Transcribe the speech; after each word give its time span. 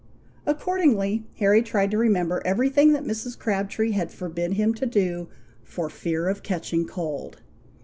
Accordingly 0.47 1.25
Harry 1.37 1.61
tried 1.61 1.91
to 1.91 1.97
remember 1.99 2.41
every 2.43 2.69
thing 2.71 2.91
that 2.93 3.03
Mrs. 3.03 3.37
Crabtree 3.37 3.91
had 3.91 4.11
forbid 4.11 4.53
him 4.53 4.73
to 4.73 4.87
do 4.87 5.27
"for 5.63 5.91
fear 5.91 6.27
of 6.27 6.41
catching 6.41 6.87
cold." 6.87 7.37